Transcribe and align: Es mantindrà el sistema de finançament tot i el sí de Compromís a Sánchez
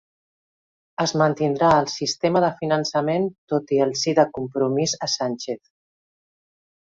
Es 1.03 1.11
mantindrà 1.21 1.67
el 1.81 1.89
sistema 1.95 2.41
de 2.45 2.49
finançament 2.61 3.29
tot 3.53 3.73
i 3.77 3.81
el 3.87 3.93
sí 4.05 4.15
de 4.21 4.27
Compromís 4.39 4.95
a 5.09 5.11
Sánchez 5.17 5.61